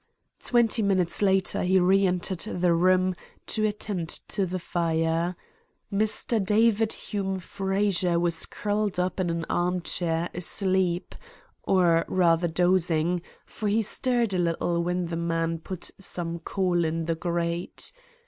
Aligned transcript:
"Twenty 0.41 0.81
minutes 0.81 1.21
later 1.21 1.61
he 1.61 1.79
re 1.79 2.07
entered 2.07 2.39
the 2.39 2.73
room 2.73 3.13
to 3.45 3.67
attend 3.67 4.09
to 4.29 4.47
the 4.47 4.57
fire. 4.57 5.35
Mr. 5.93 6.43
David 6.43 6.91
Hume 6.91 7.37
Frazer 7.39 8.19
was 8.19 8.47
curled 8.47 8.99
up 8.99 9.19
in 9.19 9.29
an 9.29 9.45
arm 9.47 9.81
chair 9.83 10.31
asleep, 10.33 11.13
or 11.61 12.03
rather 12.07 12.47
dozing, 12.47 13.21
for 13.45 13.67
he 13.67 13.83
stirred 13.83 14.33
a 14.33 14.39
little 14.39 14.81
when 14.81 15.05
the 15.05 15.15
man 15.15 15.59
put 15.59 15.91
some 15.99 16.39
coal 16.39 16.83
in 16.83 17.05
the 17.05 17.13
grate. 17.13 17.91